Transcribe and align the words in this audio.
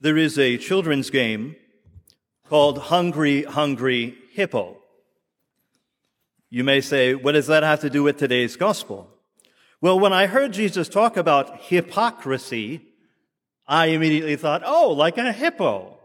there 0.00 0.16
is 0.16 0.38
a 0.38 0.56
children's 0.56 1.10
game 1.10 1.56
called 2.48 2.78
Hungry, 2.78 3.42
Hungry 3.44 4.16
Hippo. 4.32 4.78
You 6.48 6.64
may 6.64 6.80
say, 6.80 7.14
what 7.14 7.32
does 7.32 7.46
that 7.48 7.62
have 7.62 7.80
to 7.80 7.90
do 7.90 8.02
with 8.02 8.16
today's 8.16 8.56
gospel? 8.56 9.08
Well, 9.80 10.00
when 10.00 10.12
I 10.12 10.26
heard 10.26 10.52
Jesus 10.52 10.88
talk 10.88 11.16
about 11.16 11.60
hypocrisy, 11.62 12.80
I 13.66 13.86
immediately 13.86 14.36
thought, 14.36 14.62
oh, 14.64 14.90
like 14.90 15.16
a 15.16 15.32
hippo. 15.32 15.96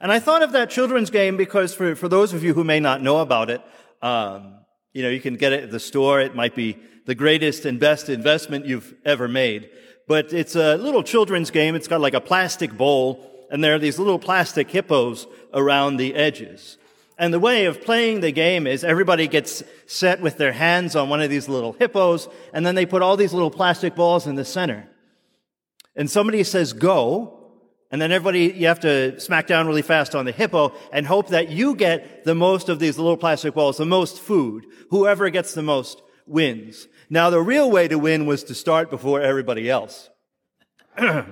And 0.00 0.12
I 0.12 0.20
thought 0.20 0.42
of 0.42 0.52
that 0.52 0.70
children's 0.70 1.10
game 1.10 1.36
because 1.36 1.74
for, 1.74 1.96
for 1.96 2.08
those 2.08 2.32
of 2.32 2.44
you 2.44 2.54
who 2.54 2.62
may 2.62 2.78
not 2.78 3.02
know 3.02 3.18
about 3.18 3.50
it, 3.50 3.62
um, 4.00 4.58
you 4.92 5.02
know, 5.02 5.08
you 5.08 5.20
can 5.20 5.36
get 5.36 5.52
it 5.52 5.64
at 5.64 5.70
the 5.70 5.80
store. 5.80 6.20
It 6.20 6.36
might 6.36 6.54
be 6.54 6.78
the 7.06 7.14
greatest 7.14 7.64
and 7.64 7.80
best 7.80 8.08
investment 8.08 8.66
you've 8.66 8.94
ever 9.04 9.28
made. 9.28 9.70
But 10.06 10.32
it's 10.32 10.54
a 10.54 10.76
little 10.76 11.02
children's 11.02 11.50
game. 11.50 11.74
It's 11.74 11.88
got 11.88 12.00
like 12.00 12.14
a 12.14 12.20
plastic 12.20 12.76
bowl, 12.76 13.46
and 13.50 13.62
there 13.62 13.74
are 13.74 13.78
these 13.78 13.98
little 13.98 14.18
plastic 14.18 14.70
hippos 14.70 15.26
around 15.52 15.96
the 15.96 16.14
edges. 16.14 16.78
And 17.16 17.32
the 17.32 17.40
way 17.40 17.66
of 17.66 17.80
playing 17.80 18.20
the 18.20 18.32
game 18.32 18.66
is 18.66 18.82
everybody 18.82 19.28
gets 19.28 19.62
set 19.86 20.20
with 20.20 20.36
their 20.36 20.52
hands 20.52 20.96
on 20.96 21.08
one 21.08 21.22
of 21.22 21.30
these 21.30 21.48
little 21.48 21.72
hippos, 21.74 22.28
and 22.52 22.66
then 22.66 22.74
they 22.74 22.86
put 22.86 23.02
all 23.02 23.16
these 23.16 23.32
little 23.32 23.50
plastic 23.50 23.94
balls 23.94 24.26
in 24.26 24.34
the 24.34 24.44
center. 24.44 24.88
And 25.96 26.10
somebody 26.10 26.42
says 26.42 26.72
go, 26.72 27.44
and 27.90 28.02
then 28.02 28.10
everybody, 28.10 28.52
you 28.52 28.66
have 28.66 28.80
to 28.80 29.20
smack 29.20 29.46
down 29.46 29.68
really 29.68 29.82
fast 29.82 30.16
on 30.16 30.24
the 30.24 30.32
hippo 30.32 30.74
and 30.92 31.06
hope 31.06 31.28
that 31.28 31.50
you 31.50 31.76
get 31.76 32.24
the 32.24 32.34
most 32.34 32.68
of 32.68 32.80
these 32.80 32.98
little 32.98 33.16
plastic 33.16 33.54
balls, 33.54 33.76
the 33.76 33.86
most 33.86 34.18
food. 34.18 34.66
Whoever 34.90 35.30
gets 35.30 35.54
the 35.54 35.62
most 35.62 36.02
wins. 36.26 36.88
Now 37.10 37.30
the 37.30 37.40
real 37.40 37.70
way 37.70 37.88
to 37.88 37.98
win 37.98 38.26
was 38.26 38.44
to 38.44 38.54
start 38.54 38.90
before 38.90 39.20
everybody 39.20 39.68
else. 39.68 40.10
but 40.96 41.26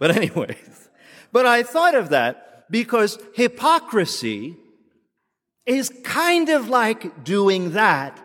anyways, 0.00 0.88
but 1.32 1.46
I 1.46 1.62
thought 1.62 1.94
of 1.94 2.10
that 2.10 2.70
because 2.70 3.18
hypocrisy 3.34 4.56
is 5.66 5.92
kind 6.02 6.48
of 6.48 6.68
like 6.68 7.24
doing 7.24 7.72
that 7.72 8.18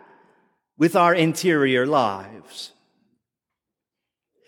with 0.78 0.96
our 0.96 1.14
interior 1.14 1.86
lives. 1.86 2.72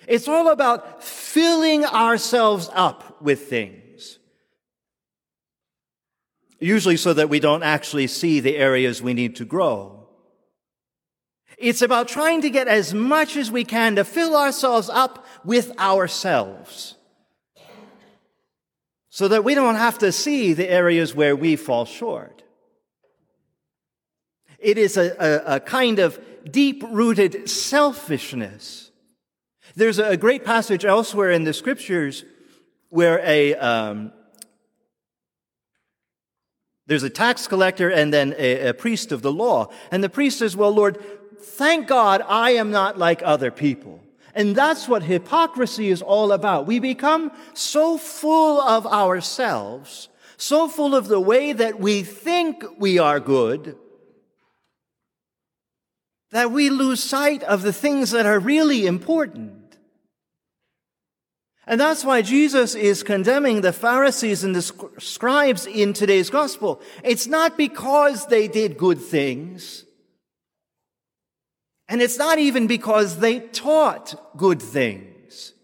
It's 0.07 0.29
all 0.29 0.49
about 0.51 1.03
filling 1.03 1.85
ourselves 1.85 2.71
up 2.73 3.21
with 3.21 3.49
things. 3.49 4.19
Usually 6.59 6.97
so 6.97 7.13
that 7.13 7.29
we 7.29 7.41
don't 7.41 7.63
actually 7.63 8.07
see 8.07 8.41
the 8.41 8.57
areas 8.57 9.03
we 9.03 9.15
need 9.15 9.37
to 9.37 9.45
grow. 9.45 9.96
It's 11.59 11.83
about 11.83 12.09
trying 12.09 12.43
to 12.43 12.51
get 12.51 12.69
as 12.69 12.93
much 12.93 13.37
as 13.37 13.51
we 13.51 13.65
can 13.65 13.97
to 13.97 14.05
fill 14.05 14.37
ourselves 14.37 14.89
up 14.89 15.27
with 15.45 15.79
ourselves. 15.79 16.97
So 19.09 19.29
that 19.29 19.45
we 19.45 19.55
don't 19.55 19.77
have 19.77 19.99
to 19.99 20.13
see 20.13 20.53
the 20.53 20.69
areas 20.69 21.15
where 21.15 21.35
we 21.35 21.57
fall 21.57 21.87
short. 21.87 22.43
It 24.59 24.77
is 24.77 24.97
a, 24.97 25.17
a, 25.19 25.57
a 25.57 25.61
kind 25.61 25.99
of 25.99 26.21
deep 26.51 26.83
rooted 26.91 27.49
selfishness. 27.49 28.91
There's 29.75 29.99
a 29.99 30.17
great 30.17 30.45
passage 30.45 30.85
elsewhere 30.85 31.31
in 31.31 31.45
the 31.45 31.53
scriptures 31.53 32.25
where 32.89 33.21
a, 33.25 33.55
um, 33.55 34.13
there's 36.87 37.03
a 37.03 37.11
tax 37.11 37.47
collector 37.47 37.91
and 37.91 38.13
then 38.13 38.35
a, 38.39 38.69
a 38.69 38.75
priest 38.75 39.13
of 39.13 39.23
the 39.23 39.33
law. 39.33 39.69
And 39.91 40.05
the 40.05 40.09
priest 40.09 40.39
says, 40.39 40.57
well, 40.57 40.73
Lord, 40.73 40.99
thank 41.41 41.89
God 41.89 42.23
I 42.27 42.53
am 42.53 42.71
not 42.71 42.99
like 42.99 43.23
other 43.25 43.51
people. 43.51 44.03
And 44.35 44.55
that's 44.55 44.87
what 44.87 45.03
hypocrisy 45.03 45.89
is 45.89 46.03
all 46.03 46.31
about. 46.31 46.67
We 46.67 46.79
become 46.79 47.33
so 47.55 47.97
full 47.97 48.61
of 48.61 48.87
ourselves, 48.87 50.11
so 50.37 50.69
full 50.69 50.95
of 50.95 51.09
the 51.09 51.19
way 51.19 51.55
that 51.55 51.81
we 51.81 52.03
think 52.03 52.63
we 52.79 52.99
are 52.99 53.19
good, 53.19 53.79
that 56.33 56.51
we 56.51 56.69
lose 56.69 57.03
sight 57.03 57.43
of 57.45 57.63
the 57.63 57.73
things 57.73 58.11
that 58.11 58.27
are 58.27 58.39
really 58.39 58.85
important. 58.85 59.79
And 61.67 61.81
that's 61.81 62.05
why 62.05 62.21
Jesus 62.21 62.75
is 62.75 63.03
condemning 63.03 63.63
the 63.63 63.73
Pharisees 63.73 64.45
and 64.45 64.55
the 64.55 64.91
scribes 64.99 65.67
in 65.67 65.95
today's 65.95 66.29
gospel. 66.29 66.83
It's 67.03 67.27
not 67.27 67.57
because 67.57 68.27
they 68.27 68.49
did 68.49 68.77
good 68.77 69.01
things. 69.01 69.86
And 71.97 72.03
it's 72.03 72.19
not 72.19 72.39
even 72.39 72.67
because 72.67 73.21
they 73.21 73.41
taught 73.41 74.37
good 74.37 74.61
things. 74.61 75.55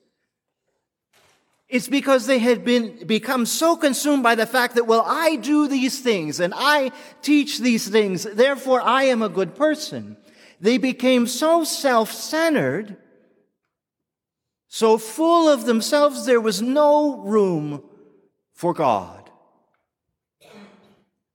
It's 1.69 1.89
because 1.89 2.25
they 2.25 2.39
had 2.39 2.65
been, 2.65 3.07
become 3.07 3.45
so 3.45 3.77
consumed 3.77 4.23
by 4.23 4.35
the 4.35 4.47
fact 4.47 4.77
that, 4.77 4.87
well, 4.87 5.05
I 5.07 5.37
do 5.37 5.69
these 5.69 6.01
things 6.01 6.41
and 6.41 6.55
I 6.57 6.93
teach 7.21 7.59
these 7.59 7.87
things, 7.87 8.23
therefore 8.23 8.81
I 8.81 9.03
am 9.03 9.21
a 9.21 9.29
good 9.29 9.55
person. 9.55 10.17
They 10.59 10.79
became 10.79 11.27
so 11.27 11.65
self-centered, 11.65 12.97
so 14.69 14.97
full 14.97 15.51
of 15.51 15.67
themselves, 15.67 16.25
there 16.25 16.41
was 16.41 16.63
no 16.63 17.19
room 17.19 17.83
for 18.55 18.73
God. 18.73 19.29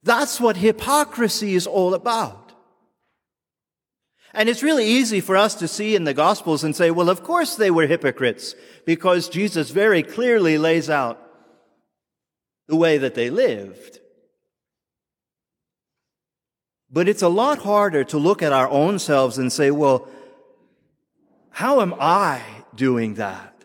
That's 0.01 0.41
what 0.41 0.57
hypocrisy 0.57 1.53
is 1.53 1.67
all 1.67 1.93
about. 1.93 2.46
And 4.37 4.49
it's 4.49 4.61
really 4.61 4.85
easy 4.85 5.19
for 5.19 5.35
us 5.35 5.55
to 5.55 5.67
see 5.67 5.95
in 5.95 6.03
the 6.03 6.13
Gospels 6.13 6.63
and 6.63 6.75
say, 6.75 6.91
well, 6.91 7.09
of 7.09 7.23
course 7.23 7.55
they 7.55 7.71
were 7.71 7.87
hypocrites, 7.87 8.53
because 8.85 9.29
Jesus 9.29 9.71
very 9.71 10.03
clearly 10.03 10.59
lays 10.59 10.91
out 10.91 11.19
the 12.67 12.75
way 12.75 12.99
that 12.99 13.15
they 13.15 13.31
lived. 13.31 13.99
But 16.91 17.09
it's 17.09 17.23
a 17.23 17.29
lot 17.29 17.57
harder 17.57 18.03
to 18.03 18.19
look 18.19 18.43
at 18.43 18.53
our 18.53 18.69
own 18.69 18.99
selves 18.99 19.39
and 19.39 19.51
say, 19.51 19.71
well, 19.71 20.07
how 21.49 21.81
am 21.81 21.95
I 21.99 22.43
doing 22.75 23.15
that? 23.15 23.55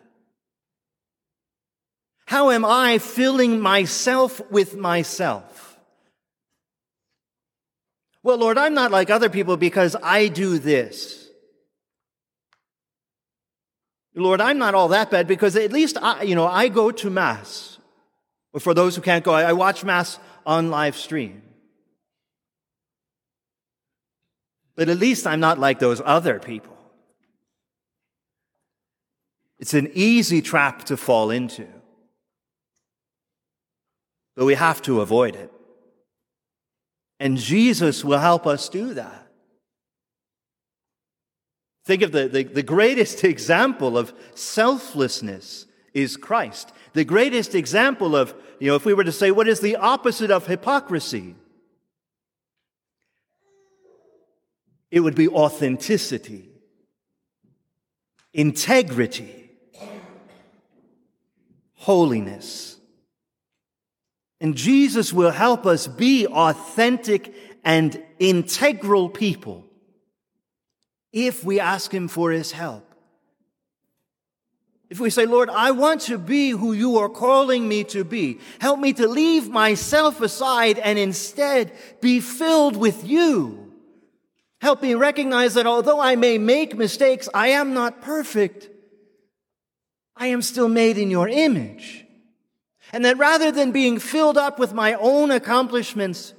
How 2.25 2.49
am 2.49 2.65
I 2.65 2.97
filling 2.97 3.59
myself 3.59 4.41
with 4.49 4.75
myself? 4.75 5.72
Well, 8.23 8.37
Lord, 8.37 8.57
I'm 8.57 8.73
not 8.73 8.89
like 8.91 9.09
other 9.09 9.29
people 9.29 9.57
because 9.57 9.95
I 10.01 10.29
do 10.29 10.57
this. 10.57 11.27
Lord, 14.15 14.39
I'm 14.39 14.57
not 14.57 14.75
all 14.75 14.89
that 14.89 15.11
bad 15.11 15.27
because 15.27 15.55
at 15.55 15.73
least 15.73 15.97
I, 16.01 16.23
you 16.23 16.35
know, 16.35 16.47
I 16.47 16.69
go 16.69 16.91
to 16.91 17.09
Mass. 17.09 17.77
Or 18.53 18.59
for 18.59 18.73
those 18.73 18.95
who 18.95 19.01
can't 19.01 19.25
go, 19.25 19.33
I 19.33 19.53
watch 19.53 19.83
Mass 19.83 20.19
on 20.45 20.69
live 20.69 20.95
stream. 20.95 21.41
But 24.75 24.89
at 24.89 24.97
least 24.97 25.27
I'm 25.27 25.39
not 25.39 25.59
like 25.59 25.79
those 25.79 26.01
other 26.03 26.39
people. 26.39 26.77
It's 29.59 29.73
an 29.73 29.91
easy 29.93 30.41
trap 30.41 30.85
to 30.85 30.97
fall 30.97 31.31
into. 31.31 31.67
But 34.35 34.45
we 34.45 34.55
have 34.55 34.81
to 34.83 35.01
avoid 35.01 35.35
it. 35.35 35.51
And 37.19 37.37
Jesus 37.37 38.03
will 38.03 38.19
help 38.19 38.45
us 38.45 38.69
do 38.69 38.93
that. 38.95 39.23
Think 41.85 42.01
of 42.01 42.11
the, 42.11 42.27
the, 42.27 42.43
the, 42.43 42.63
greatest 42.63 43.23
example 43.23 43.97
of 43.97 44.13
selflessness 44.35 45.65
is 45.93 46.17
Christ. 46.17 46.71
The 46.93 47.03
greatest 47.03 47.55
example 47.55 48.15
of, 48.15 48.33
you 48.59 48.69
know, 48.69 48.75
if 48.75 48.85
we 48.85 48.93
were 48.93 49.03
to 49.03 49.11
say, 49.11 49.31
what 49.31 49.47
is 49.47 49.59
the 49.59 49.75
opposite 49.75 50.31
of 50.31 50.47
hypocrisy? 50.47 51.35
It 54.91 54.99
would 54.99 55.15
be 55.15 55.27
authenticity, 55.27 56.49
integrity, 58.31 59.49
holiness. 61.73 62.77
And 64.43 64.55
Jesus 64.55 65.13
will 65.13 65.31
help 65.31 65.65
us 65.65 65.87
be 65.87 66.27
authentic 66.27 67.33
and 67.63 68.03
integral 68.19 69.07
people 69.07 69.65
if 71.13 71.45
we 71.45 71.61
ask 71.61 71.93
Him 71.93 72.09
for 72.09 72.29
His 72.29 72.51
help. 72.51 72.85
If 74.89 74.99
we 74.99 75.09
say, 75.09 75.25
Lord, 75.25 75.49
I 75.49 75.71
want 75.71 76.01
to 76.01 76.17
be 76.17 76.49
who 76.49 76.73
you 76.73 76.97
are 76.97 77.07
calling 77.07 77.69
me 77.69 77.85
to 77.85 78.03
be, 78.03 78.41
help 78.59 78.81
me 78.81 78.91
to 78.93 79.07
leave 79.07 79.49
myself 79.49 80.19
aside 80.19 80.77
and 80.77 80.99
instead 80.99 81.71
be 82.01 82.19
filled 82.19 82.75
with 82.75 83.07
you. 83.07 83.71
Help 84.59 84.81
me 84.81 84.93
recognize 84.93 85.53
that 85.53 85.67
although 85.67 86.01
I 86.01 86.17
may 86.17 86.37
make 86.37 86.75
mistakes, 86.75 87.29
I 87.33 87.47
am 87.47 87.73
not 87.73 88.01
perfect. 88.01 88.69
I 90.17 90.27
am 90.27 90.41
still 90.41 90.67
made 90.67 90.97
in 90.97 91.09
your 91.09 91.29
image. 91.29 92.02
And 92.93 93.03
that 93.03 93.17
rather 93.17 93.51
than 93.51 93.71
being 93.71 93.99
filled 93.99 94.37
up 94.37 94.59
with 94.59 94.73
my 94.73 94.93
own 94.93 95.31
accomplishments, 95.31 96.33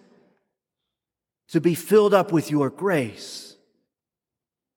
to 1.48 1.60
be 1.60 1.74
filled 1.74 2.14
up 2.14 2.32
with 2.32 2.50
your 2.50 2.70
grace, 2.70 3.56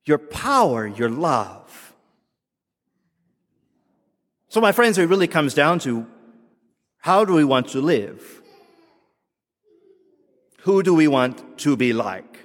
your 0.05 0.17
power, 0.17 0.85
your 0.85 1.09
love. 1.09 1.93
So, 4.49 4.61
my 4.61 4.71
friends, 4.71 4.97
it 4.97 5.09
really 5.09 5.27
comes 5.27 5.53
down 5.53 5.79
to 5.79 6.05
How 6.99 7.25
do 7.25 7.33
we 7.33 7.43
want 7.43 7.69
to 7.69 7.81
live? 7.81 8.41
Who 10.61 10.83
do 10.83 10.93
we 10.93 11.07
want 11.07 11.59
to 11.59 11.77
be 11.77 11.93
like? 11.93 12.39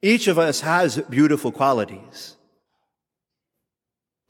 Each 0.00 0.28
of 0.28 0.38
us 0.38 0.60
has 0.60 0.98
beautiful 1.10 1.50
qualities 1.50 2.36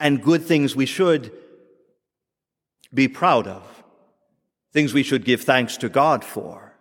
and 0.00 0.22
good 0.22 0.42
things 0.42 0.74
we 0.74 0.86
should 0.86 1.30
be 2.92 3.08
proud 3.08 3.46
of, 3.46 3.84
things 4.72 4.94
we 4.94 5.02
should 5.02 5.24
give 5.24 5.42
thanks 5.42 5.76
to 5.78 5.88
God 5.88 6.24
for. 6.24 6.74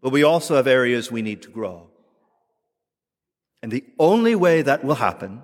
But 0.00 0.10
we 0.10 0.22
also 0.22 0.56
have 0.56 0.66
areas 0.66 1.10
we 1.10 1.22
need 1.22 1.42
to 1.42 1.50
grow. 1.50 1.88
And 3.62 3.70
the 3.70 3.84
only 3.98 4.34
way 4.34 4.62
that 4.62 4.82
will 4.82 4.94
happen 4.94 5.42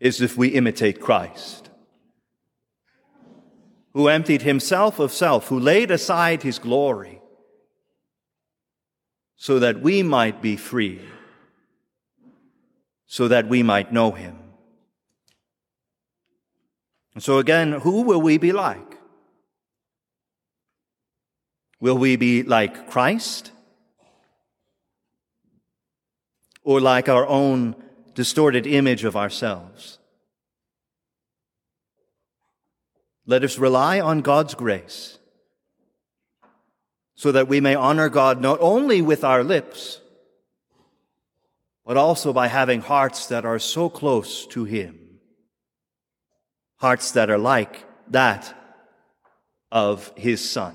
is 0.00 0.20
if 0.20 0.36
we 0.36 0.48
imitate 0.48 1.00
Christ, 1.00 1.70
who 3.92 4.08
emptied 4.08 4.42
himself 4.42 4.98
of 4.98 5.12
self, 5.12 5.48
who 5.48 5.60
laid 5.60 5.90
aside 5.90 6.42
his 6.42 6.58
glory 6.58 7.20
so 9.36 9.58
that 9.58 9.80
we 9.80 10.02
might 10.02 10.40
be 10.40 10.56
free, 10.56 11.00
so 13.06 13.28
that 13.28 13.48
we 13.48 13.62
might 13.62 13.92
know 13.92 14.12
him. 14.12 14.41
And 17.14 17.22
so 17.22 17.38
again, 17.38 17.72
who 17.72 18.02
will 18.02 18.20
we 18.20 18.38
be 18.38 18.52
like? 18.52 18.98
Will 21.80 21.98
we 21.98 22.16
be 22.16 22.42
like 22.42 22.88
Christ? 22.90 23.50
Or 26.62 26.80
like 26.80 27.08
our 27.08 27.26
own 27.26 27.74
distorted 28.14 28.66
image 28.66 29.04
of 29.04 29.16
ourselves. 29.16 29.98
Let 33.26 33.44
us 33.44 33.58
rely 33.58 34.00
on 34.00 34.20
God's 34.20 34.54
grace 34.54 35.18
so 37.14 37.30
that 37.32 37.48
we 37.48 37.60
may 37.60 37.74
honor 37.74 38.08
God 38.08 38.40
not 38.40 38.58
only 38.60 39.00
with 39.00 39.22
our 39.22 39.44
lips, 39.44 40.00
but 41.84 41.96
also 41.96 42.32
by 42.32 42.48
having 42.48 42.80
hearts 42.80 43.26
that 43.26 43.44
are 43.44 43.58
so 43.58 43.88
close 43.88 44.46
to 44.48 44.64
Him. 44.64 45.01
Hearts 46.82 47.12
that 47.12 47.30
are 47.30 47.38
like 47.38 47.86
that 48.10 48.52
of 49.70 50.12
His 50.16 50.40
Son. 50.50 50.74